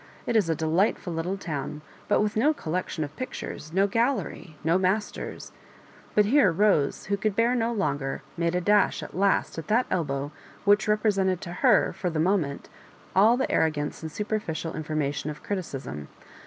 It 0.25 0.35
is 0.35 0.49
a 0.49 0.55
delight* 0.55 0.97
ful 0.97 1.13
little 1.13 1.37
town, 1.37 1.83
but 2.07 2.21
with 2.21 2.35
no 2.35 2.55
collection 2.55 3.03
of 3.03 3.15
pictures, 3.15 3.71
no 3.71 3.85
gallery, 3.85 4.55
no 4.63 4.79
masters" 4.79 5.51
But 6.15 6.25
here 6.25 6.51
Bose, 6.51 7.05
who 7.05 7.17
could 7.17 7.35
bear 7.35 7.53
no 7.53 7.71
longer, 7.71 8.23
made 8.35 8.55
a 8.55 8.61
dash 8.61 9.03
at 9.03 9.15
last 9.15 9.59
at 9.59 9.67
that 9.67 9.85
elbow 9.91 10.31
which 10.65 10.87
repre 10.87 11.13
sented 11.13 11.39
to 11.41 11.53
her 11.53 11.93
for 11.93 12.09
the 12.09 12.19
moment 12.19 12.67
all 13.15 13.37
the 13.37 13.51
arrogance 13.51 14.01
and 14.01 14.11
superficial 14.11 14.73
information 14.75 15.29
of 15.29 15.43
criticism. 15.43 16.07